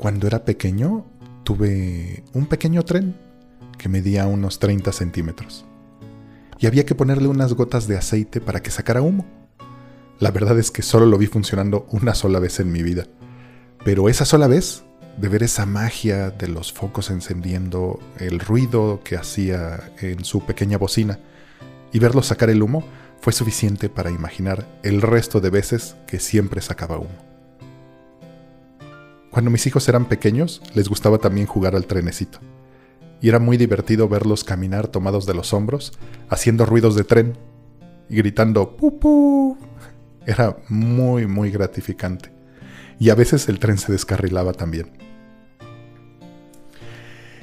[0.00, 1.04] Cuando era pequeño,
[1.44, 3.14] tuve un pequeño tren
[3.76, 5.66] que medía unos 30 centímetros.
[6.58, 9.26] Y había que ponerle unas gotas de aceite para que sacara humo.
[10.18, 13.08] La verdad es que solo lo vi funcionando una sola vez en mi vida.
[13.84, 14.84] Pero esa sola vez,
[15.18, 20.78] de ver esa magia de los focos encendiendo, el ruido que hacía en su pequeña
[20.78, 21.18] bocina,
[21.92, 22.84] y verlo sacar el humo,
[23.20, 27.30] fue suficiente para imaginar el resto de veces que siempre sacaba humo.
[29.30, 32.40] Cuando mis hijos eran pequeños, les gustaba también jugar al trenecito.
[33.20, 35.92] Y era muy divertido verlos caminar tomados de los hombros,
[36.28, 37.38] haciendo ruidos de tren
[38.08, 39.56] y gritando ¡Pupú!
[40.26, 42.32] Era muy, muy gratificante.
[42.98, 44.90] Y a veces el tren se descarrilaba también.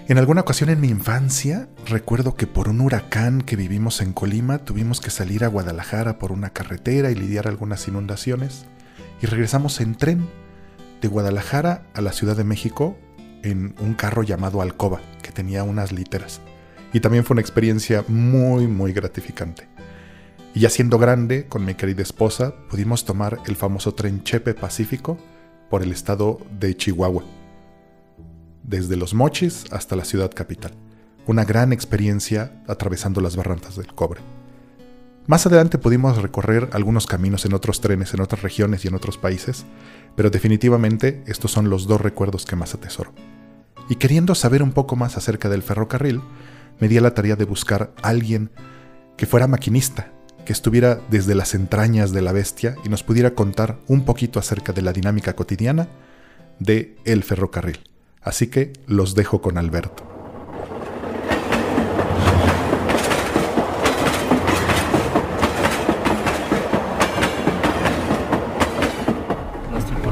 [0.10, 4.60] En alguna ocasión en mi infancia, recuerdo que por un huracán que vivimos en Colima
[4.60, 8.66] tuvimos que salir a Guadalajara por una carretera y lidiar algunas inundaciones,
[9.22, 10.28] y regresamos en tren
[11.02, 12.98] de Guadalajara a la Ciudad de México
[13.44, 16.42] en un carro llamado Alcoba, que tenía unas literas.
[16.94, 19.68] Y también fue una experiencia muy, muy gratificante.
[20.54, 25.18] Y ya siendo grande, con mi querida esposa, pudimos tomar el famoso tren Chepe Pacífico
[25.70, 27.24] por el estado de Chihuahua,
[28.64, 30.74] desde Los Mochis hasta la ciudad capital.
[31.26, 34.22] Una gran experiencia atravesando las barrancas del cobre.
[35.28, 39.18] Más adelante pudimos recorrer algunos caminos en otros trenes, en otras regiones y en otros
[39.18, 39.66] países,
[40.16, 43.12] pero definitivamente estos son los dos recuerdos que más atesoro.
[43.90, 46.22] Y queriendo saber un poco más acerca del ferrocarril,
[46.80, 48.52] me di a la tarea de buscar a alguien
[49.18, 50.14] que fuera maquinista,
[50.46, 54.72] que estuviera desde las entrañas de la bestia y nos pudiera contar un poquito acerca
[54.72, 55.90] de la dinámica cotidiana
[56.60, 57.80] de el ferrocarril.
[58.22, 60.17] Así que los dejo con Alberto.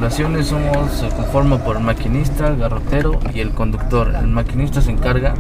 [0.10, 4.14] Somos, se conforma por el maquinista, el garrotero y el conductor.
[4.16, 5.34] El maquinista se encarga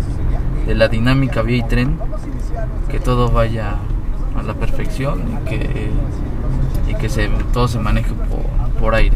[0.66, 2.00] de la dinámica vía y tren,
[2.90, 3.75] que todo vaya
[4.38, 5.92] a la perfección y que,
[6.90, 8.12] y que se, todo se maneje
[8.80, 9.16] por, aire.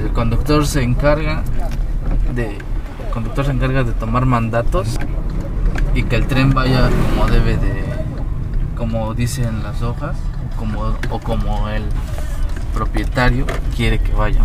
[0.00, 1.42] El conductor se encarga
[2.34, 2.58] de
[3.12, 4.98] conductor se encarga de tomar mandatos
[5.94, 7.84] y que el tren vaya como debe de
[8.76, 10.16] como dicen las hojas
[10.58, 11.84] como, o como el
[12.76, 14.44] propietario quiere que vayan.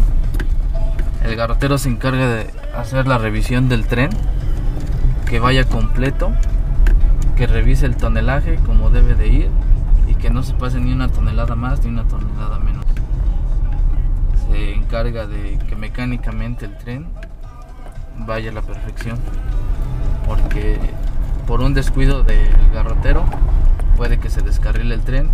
[1.22, 4.10] El garrotero se encarga de hacer la revisión del tren,
[5.26, 6.32] que vaya completo,
[7.36, 9.50] que revise el tonelaje como debe de ir
[10.08, 12.86] y que no se pase ni una tonelada más ni una tonelada menos.
[14.48, 17.08] Se encarga de que mecánicamente el tren
[18.20, 19.20] vaya a la perfección,
[20.26, 20.80] porque
[21.48, 23.26] por un descuido del garrotero
[23.98, 25.30] puede que se descarrile el tren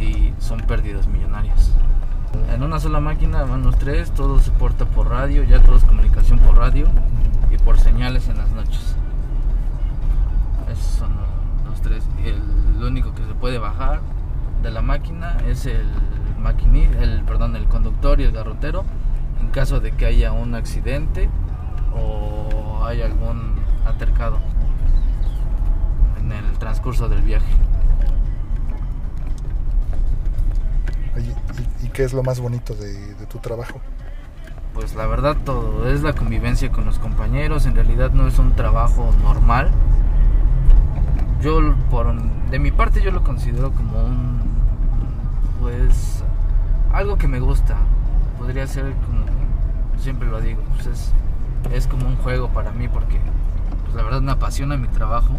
[0.00, 1.72] y son pérdidas millonarias.
[2.52, 5.84] En una sola máquina van los tres, todo se porta por radio, ya todo es
[5.84, 6.86] comunicación por radio
[7.50, 8.96] y por señales en las noches.
[10.70, 11.10] Esos son
[11.66, 12.04] los tres.
[12.24, 14.00] El, lo único que se puede bajar
[14.62, 15.86] de la máquina es el
[16.40, 18.84] maquinista, el perdón, el conductor y el garrotero
[19.40, 21.28] en caso de que haya un accidente
[21.94, 23.56] o haya algún
[23.86, 24.38] atercado
[26.18, 27.67] en el transcurso del viaje.
[31.20, 33.80] ¿Y, qué es lo más bonito de, tu trabajo?
[34.74, 38.54] Pues la verdad todo, es la convivencia con los compañeros, en realidad no es un
[38.54, 39.70] trabajo normal.
[41.42, 42.12] Yo, por,
[42.50, 44.40] de mi parte, yo lo considero como un,
[45.60, 46.22] pues,
[46.92, 47.76] algo que me gusta.
[48.38, 49.24] Podría ser como,
[50.00, 51.12] siempre lo digo, pues es,
[51.72, 53.20] es como un juego para mí porque,
[53.84, 55.34] pues la verdad me apasiona mi trabajo.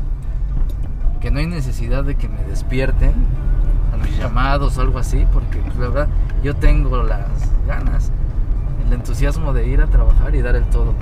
[1.22, 3.14] Que no hay necesidad de que me despierten
[4.00, 6.08] mis llamados o algo así, porque pues, la verdad
[6.44, 7.30] yo tengo las
[7.68, 8.12] ganas,
[8.86, 10.94] el entusiasmo de ir a trabajar y dar el todo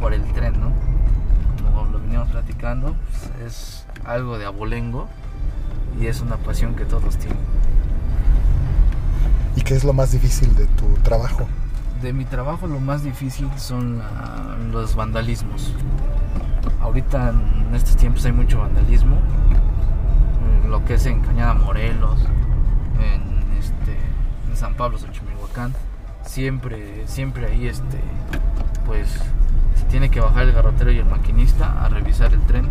[0.00, 0.70] por, el tren, ¿no?
[1.64, 2.94] Como lo veníamos platicando,
[3.38, 5.08] pues, es algo de abolengo
[5.98, 7.38] y es una pasión que todos tienen.
[9.56, 11.46] ¿Y qué es lo más difícil de tu trabajo?
[12.02, 14.02] De mi trabajo lo más difícil son
[14.72, 15.72] los vandalismos.
[16.82, 19.16] Ahorita en estos tiempos hay mucho vandalismo
[20.68, 22.18] lo que es en Cañada Morelos,
[23.00, 23.96] en, este,
[24.48, 25.74] en San Pablo, Xochimilhuacán,
[26.24, 28.00] siempre, siempre ahí este,
[28.86, 29.08] pues
[29.76, 32.68] se tiene que bajar el garrotero y el maquinista a revisar el tren,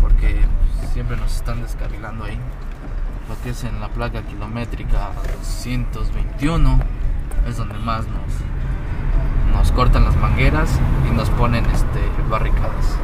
[0.00, 0.40] porque
[0.92, 2.38] siempre nos están descarrilando ahí.
[3.28, 6.78] Lo que es en la placa kilométrica 221
[7.48, 10.78] es donde más nos, nos cortan las mangueras
[11.10, 12.96] y nos ponen este, barricadas.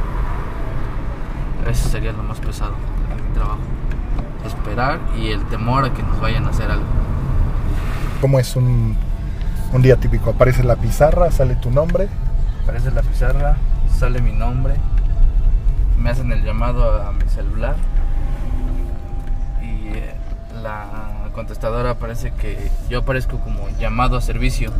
[1.67, 2.73] Eso sería lo más pesado
[3.09, 3.78] de mi trabajo
[4.45, 6.85] esperar y el temor a que nos vayan a hacer algo.
[8.21, 8.97] ¿Cómo es un
[9.71, 12.07] Un día típico, aparece la pizarra, sale tu nombre.
[12.63, 13.57] Aparece la pizarra,
[13.97, 14.75] sale mi nombre,
[15.97, 17.75] me hacen el llamado a mi celular
[19.61, 20.13] y eh,
[20.61, 24.71] la contestadora parece que yo aparezco como llamado a servicio,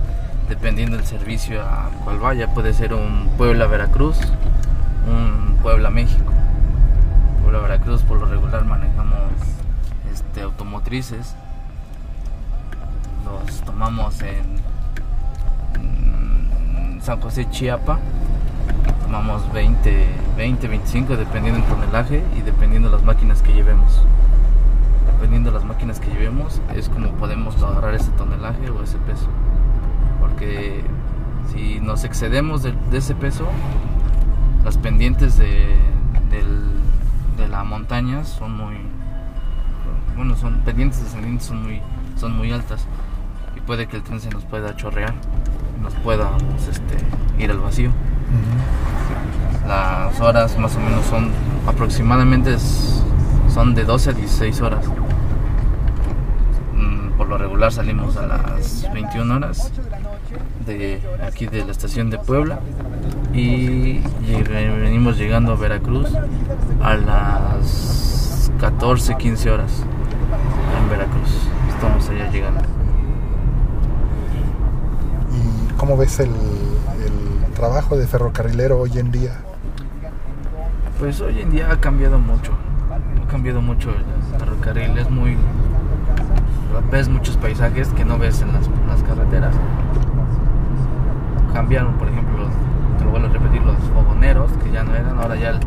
[0.47, 2.53] dependiendo del servicio a cual vaya.
[2.53, 4.17] Puede ser un Puebla Veracruz,
[5.07, 6.31] un Puebla México.
[7.50, 9.18] Puebla Veracruz por lo regular manejamos
[10.13, 11.34] este, automotrices.
[13.25, 14.62] Los tomamos en,
[17.01, 17.98] San José Chiapa.
[19.01, 20.06] Tomamos 20,
[20.38, 24.00] 20, 25 dependiendo del tonelaje y dependiendo de las máquinas que llevemos
[25.12, 29.28] dependiendo de las máquinas que llevemos, es como podemos agarrar ese tonelaje o ese peso.
[30.19, 30.84] Porque
[31.52, 33.48] si nos excedemos de, de ese peso,
[34.63, 35.75] las pendientes de,
[37.80, 38.76] del- de la montaña son muy.
[40.16, 41.81] Bueno, son pendientes descendientes son muy,
[42.18, 42.86] son muy altas.
[43.56, 45.14] Y puede que el tren se nos pueda chorrear,
[45.81, 46.98] nos pueda pues, este,
[47.44, 47.92] ir al vacío.
[49.68, 51.30] Las horas más o menos son
[51.68, 53.04] aproximadamente es-
[53.54, 54.86] son de 12 a 16 horas.
[56.76, 59.72] Mm, Por lo regular salimos a las 21 horas
[60.66, 62.60] de aquí de la estación de Puebla
[63.34, 64.02] y
[64.81, 66.10] venimos llegando a Veracruz
[66.81, 69.84] a las 14, 15 horas
[70.81, 71.48] en Veracruz.
[71.70, 72.62] Estamos allá llegando.
[75.31, 79.40] ¿Y cómo ves el, el trabajo de ferrocarrilero hoy en día?
[81.00, 82.52] Pues hoy en día ha cambiado mucho.
[83.24, 84.98] Ha cambiado mucho el ferrocarril.
[84.98, 85.38] Es muy.
[86.92, 89.56] Ves muchos paisajes que no ves en las, en las carreteras.
[91.54, 92.19] Cambiaron, por ejemplo,
[93.09, 95.17] lo vuelvo a repetir, los fogoneros, que ya no eran.
[95.17, 95.59] Ahora ya el,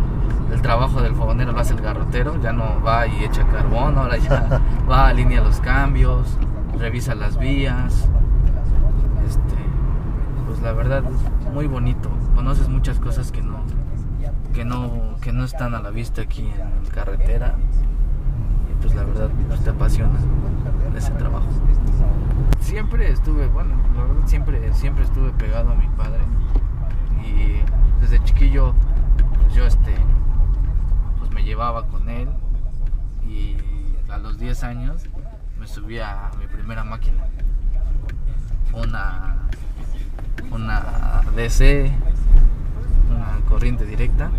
[0.53, 2.41] el trabajo del fogonero lo hace el garrotero.
[2.41, 3.99] Ya no va y echa carbón.
[3.99, 4.61] Ahora ya
[4.91, 6.39] va, alinea los cambios,
[6.79, 8.09] revisa las vías.
[9.27, 9.57] Este,
[10.47, 12.09] pues la verdad, es muy bonito.
[12.35, 13.59] Conoces muchas cosas que no,
[14.55, 17.55] que no que no están a la vista aquí en carretera
[18.71, 20.19] y pues la verdad pues, te apasiona
[20.97, 21.47] ese trabajo
[22.59, 26.23] siempre estuve bueno la verdad siempre siempre estuve pegado a mi padre
[27.23, 27.63] y
[28.01, 28.75] desde chiquillo
[29.41, 29.95] pues yo este
[31.19, 32.29] pues me llevaba con él
[33.27, 33.57] y
[34.11, 35.05] a los 10 años
[35.59, 37.25] me subí a mi primera máquina
[38.73, 39.37] una
[40.51, 41.93] una DC
[43.11, 44.31] una corriente directa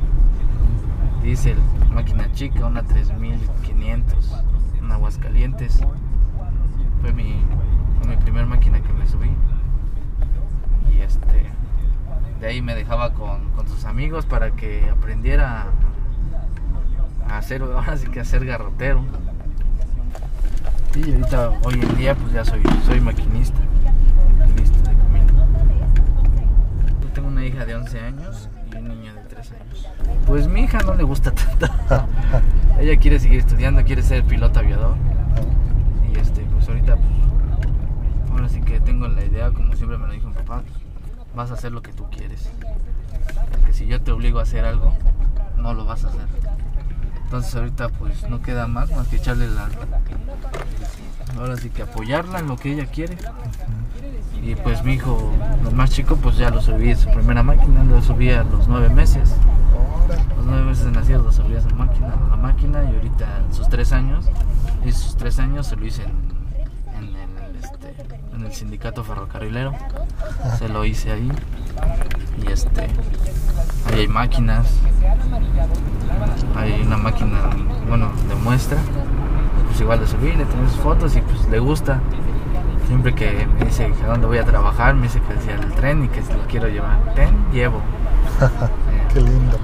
[1.23, 1.57] diésel,
[1.93, 4.43] máquina chica, una 3500,
[4.81, 5.79] una Aguascalientes.
[7.01, 7.35] Fue mi,
[7.97, 9.29] fue mi primer máquina que me subí.
[10.93, 11.49] Y este,
[12.43, 15.67] de ahí me dejaba con, con sus amigos para que aprendiera
[17.29, 19.05] a hacer, ahora sí que a ser garrotero.
[20.93, 23.57] Y ahorita, hoy en día, pues ya soy, soy maquinista,
[24.37, 25.27] maquinista de camino.
[27.01, 29.87] Yo tengo una hija de 11 años y un niño de 3 años.
[30.27, 31.67] Pues mi hija no le gusta tanto.
[32.77, 34.97] Ella quiere seguir estudiando, quiere ser piloto aviador.
[36.13, 40.11] Y este, pues ahorita, pues, ahora sí que tengo la idea, como siempre me lo
[40.11, 40.82] dijo mi papá, pues,
[41.35, 42.49] vas a hacer lo que tú quieres.
[43.51, 44.95] Porque si yo te obligo a hacer algo,
[45.57, 46.27] no lo vas a hacer.
[47.23, 49.69] Entonces ahorita pues no queda más más que echarle la...
[51.37, 53.17] Ahora sí que apoyarla en lo que ella quiere.
[54.41, 55.31] Y pues mi hijo,
[55.67, 58.67] el más chico, pues ya lo subí en su primera máquina, lo subí a los
[58.67, 59.33] nueve meses.
[60.35, 63.25] Los nueve meses de nacido lo subí a esa máquina, a la máquina, y ahorita
[63.39, 64.25] en sus tres años,
[64.85, 67.95] y sus tres años se lo hice en, en el, este,
[68.35, 69.73] en el sindicato ferrocarrilero.
[70.57, 71.31] Se lo hice ahí.
[72.45, 74.67] Y este, ahí hay máquinas,
[76.55, 77.49] hay una máquina,
[77.87, 78.77] bueno, de muestra.
[79.67, 81.99] Pues igual le subí, le tomé sus fotos y pues le gusta.
[82.87, 86.03] Siempre que me dice a dónde voy a trabajar, me dice que decía el tren
[86.03, 87.13] y que si lo quiero llevar.
[87.15, 87.81] Ten, llevo.
[89.13, 89.57] Qué lindo.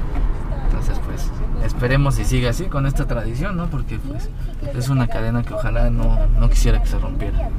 [0.66, 1.30] entonces, pues,
[1.64, 3.68] esperemos y siga así con esta tradición, ¿no?
[3.68, 4.30] Porque, pues,
[4.76, 7.50] es una cadena que ojalá no, no quisiera que se rompiera.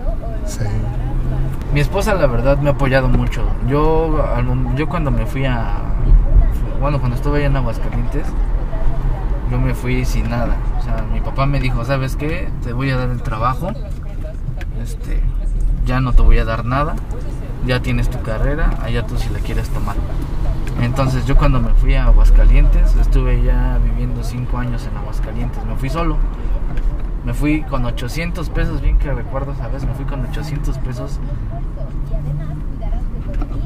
[0.46, 0.64] Sí.
[1.72, 3.44] Mi esposa, la verdad, me ha apoyado mucho.
[3.68, 4.24] Yo,
[4.74, 5.76] yo cuando me fui a.
[6.80, 8.26] Bueno, cuando estuve allá en Aguascalientes,
[9.50, 10.56] yo me fui sin nada.
[10.80, 12.48] O sea, mi papá me dijo: ¿Sabes qué?
[12.64, 13.68] Te voy a dar el trabajo.
[14.82, 15.22] Este.
[15.86, 16.96] Ya no te voy a dar nada.
[17.64, 18.70] Ya tienes tu carrera.
[18.82, 19.94] Allá tú si la quieres tomar.
[20.82, 25.64] Entonces, yo cuando me fui a Aguascalientes, estuve ya viviendo cinco años en Aguascalientes.
[25.66, 26.16] Me fui solo.
[27.24, 29.84] Me fui con 800 pesos, bien que recuerdo, ¿sabes?
[29.84, 31.20] Me fui con 800 pesos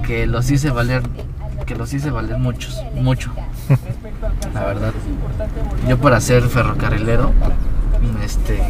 [0.06, 1.02] que los hice valer,
[1.66, 3.32] que los hice valer muchos, mucho.
[4.54, 4.92] La verdad.
[5.88, 7.32] Yo para ser ferrocarrilero,
[8.22, 8.60] este,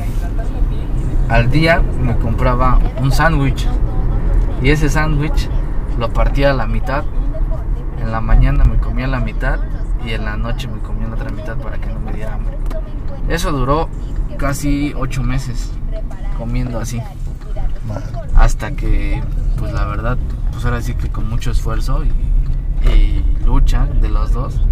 [1.29, 3.67] al día me compraba un sándwich.
[4.63, 5.49] Y ese sándwich
[5.99, 7.05] lo partía a la mitad.
[8.15, 9.59] La mañana me comía la mitad
[10.07, 12.57] y en la noche me comía la otra mitad para que no me diera hambre.
[13.29, 13.89] Eso duró
[14.39, 15.73] casi ocho meses
[16.39, 17.03] comiendo así.
[18.37, 19.21] Hasta que,
[19.59, 20.17] pues la verdad,
[20.53, 24.63] pues ahora sí que con mucho esfuerzo y, lucha de los dos,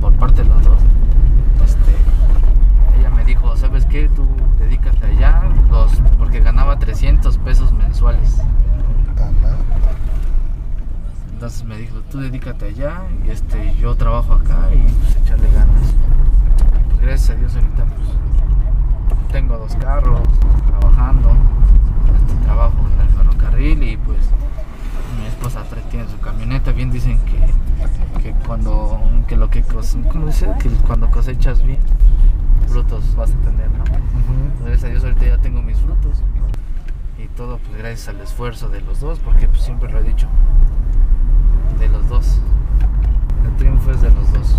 [0.00, 0.78] por parte de los dos,
[1.64, 4.08] este, ella me dijo, ¿sabes qué?
[4.14, 4.28] Tú
[4.60, 5.42] dedícate allá,
[5.72, 8.40] los, porque ganaba 300 pesos mensuales.
[11.42, 15.92] Entonces me dijo, tú dedícate allá y este, yo trabajo acá y pues echarle ganas.
[17.00, 20.20] Gracias a Dios ahorita pues tengo dos carros,
[20.68, 21.32] trabajando,
[22.14, 24.20] este, trabajo en el ferrocarril y pues
[25.18, 26.70] mi esposa tiene su camioneta.
[26.70, 29.64] Bien dicen que, que cuando que lo que
[30.86, 31.80] cuando cosechas bien
[32.68, 33.82] frutos vas a tener, ¿no?
[34.60, 36.22] Gracias a Dios ahorita ya tengo mis frutos
[37.18, 40.28] y todo pues gracias al esfuerzo de los dos porque pues, siempre lo he dicho
[41.82, 42.38] de los dos.
[43.44, 44.56] El triunfo es de los dos.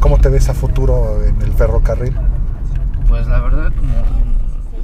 [0.00, 2.14] ¿Cómo te ves a futuro en el ferrocarril?
[3.08, 3.94] Pues la verdad, como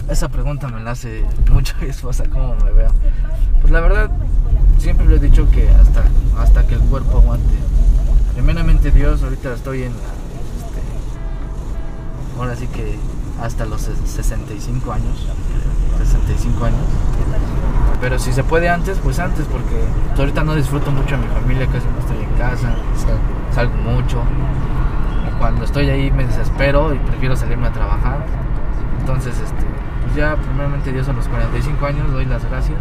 [0.08, 2.92] esa pregunta me la hace mucho mi esposa, ¿cómo me veo?
[3.61, 4.11] Pues la verdad,
[4.78, 6.04] siempre le he dicho que hasta,
[6.38, 7.54] hasta que el cuerpo aguante.
[8.34, 9.99] Primeramente Dios, ahorita estoy en la...
[9.99, 10.80] Este,
[12.38, 12.96] ahora sí que
[13.42, 15.26] hasta los 65 años.
[16.04, 16.80] 65 años.
[18.00, 19.85] Pero si se puede antes, pues antes, porque
[20.18, 22.75] ahorita no disfruto mucho a mi familia, casi no estoy en casa,
[23.54, 24.23] salgo mucho.
[25.38, 28.25] Cuando estoy ahí me desespero y prefiero salirme a trabajar.
[29.00, 29.64] Entonces, este,
[30.02, 32.78] pues ya primeramente Dios a los 45 años doy las gracias.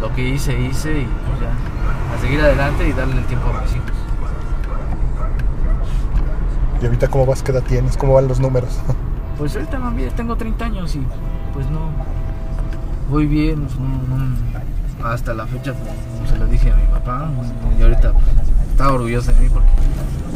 [0.00, 3.62] Lo que hice, hice y pues ya a seguir adelante y darle el tiempo a
[3.62, 3.90] mis hijos.
[6.80, 7.42] ¿Y ahorita cómo vas?
[7.42, 7.96] ¿Qué edad tienes?
[7.96, 8.80] ¿Cómo van los números?
[9.38, 9.78] Pues ahorita
[10.16, 11.06] tengo 30 años y
[11.52, 11.90] pues no,
[13.08, 13.66] voy bien,
[15.04, 17.28] hasta la fecha pues, se lo dije a mi papá
[17.78, 18.24] y ahorita pues,
[18.70, 19.68] está orgulloso de mí porque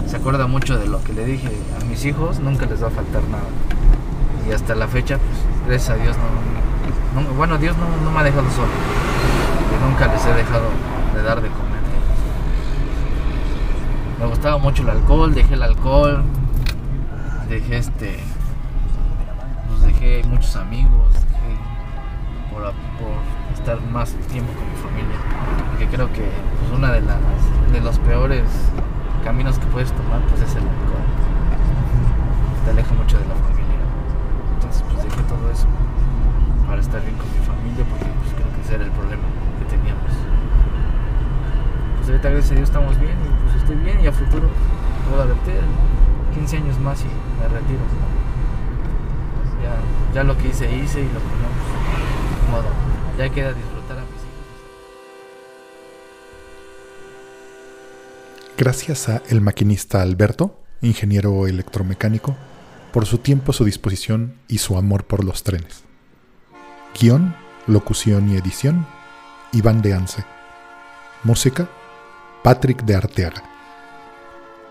[0.07, 1.49] se acuerda mucho de lo que le dije
[1.81, 3.45] a mis hijos, nunca les va a faltar nada.
[4.49, 6.17] Y hasta la fecha, pues gracias a Dios
[7.15, 8.69] no, bueno Dios no, me ha dejado solo,
[9.71, 10.69] y nunca les he dejado
[11.15, 11.81] de dar de comer.
[14.21, 16.23] Me gustaba mucho el alcohol, dejé el alcohol,
[17.49, 18.21] dejé este,
[19.69, 21.09] pues dejé muchos amigos,
[22.51, 22.75] por,
[23.55, 25.17] estar más tiempo con mi familia.
[25.71, 27.19] Porque creo que pues, una de las
[27.73, 28.45] de los peores
[29.25, 31.07] caminos que puedes tomar pues es el alcohol.
[32.65, 33.81] Te aleja mucho de la familia.
[34.55, 35.67] Entonces pues dejé todo eso
[36.67, 39.27] para estar bien con mi familia porque pues, creo que ese era el problema
[39.59, 40.13] que teníamos.
[41.97, 44.49] Pues ahorita gracias a Dios estamos bien y pues estoy bien y a futuro
[45.09, 45.61] puedo verte
[46.35, 47.85] 15 años más y me retiro.
[49.61, 49.77] Ya,
[50.15, 51.50] ya lo que hice hice y lo que no
[53.19, 54.31] ya queda disfrutar a mis hijos.
[58.57, 62.37] Gracias a el maquinista Alberto, ingeniero electromecánico,
[62.93, 65.85] por su tiempo, su disposición y su amor por los trenes.
[66.99, 68.87] Guión, locución y edición,
[69.53, 70.25] Iván de Anse.
[71.23, 71.69] Música,
[72.43, 73.43] Patrick de Arteaga.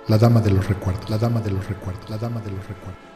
[0.08, 3.09] La dama de los recuerdos, la dama de los recuerdos, la dama de los recuerdos.